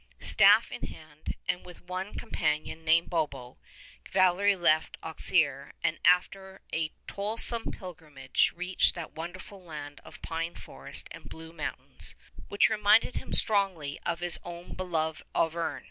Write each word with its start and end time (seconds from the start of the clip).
Staff 0.19 0.71
in 0.71 0.87
hand, 0.87 1.35
and 1.47 1.63
with 1.63 1.83
one 1.85 2.15
companion 2.15 2.83
named 2.83 3.11
Bobbo, 3.11 3.59
Valery 4.11 4.55
left 4.55 4.97
Auxerre 5.03 5.73
and 5.83 5.99
after 6.03 6.61
a 6.73 6.91
toilsome 7.05 7.71
pilgrimage 7.71 8.51
reached 8.55 8.95
that 8.95 9.13
wonderful 9.13 9.61
land 9.63 10.01
of 10.03 10.23
pine 10.23 10.55
forest 10.55 11.07
and 11.11 11.29
blue 11.29 11.53
mountains 11.53 12.15
which 12.47 12.67
reminded 12.67 13.17
him 13.17 13.31
strongly 13.33 13.99
of 14.03 14.21
his 14.21 14.39
own 14.43 14.73
beloved 14.73 15.21
Auvergne. 15.35 15.79